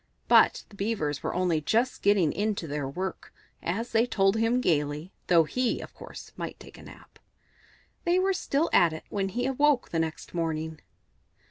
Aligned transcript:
But 0.27 0.63
the 0.69 0.75
Beavers 0.75 1.21
were 1.21 1.35
only 1.35 1.61
just 1.61 2.01
getting 2.01 2.33
into 2.33 2.65
their 2.65 2.89
work, 2.89 3.31
as 3.61 3.91
they 3.91 4.07
told 4.07 4.35
him 4.35 4.59
gaily, 4.59 5.11
though 5.27 5.43
he, 5.43 5.79
of 5.79 5.93
course, 5.93 6.31
might 6.35 6.59
take 6.59 6.79
a 6.79 6.81
nap. 6.81 7.19
They 8.03 8.17
were 8.17 8.33
still 8.33 8.71
at 8.73 8.93
it 8.93 9.03
when 9.09 9.29
he 9.29 9.45
awoke 9.45 9.93
next 9.93 10.33
morning. 10.33 10.81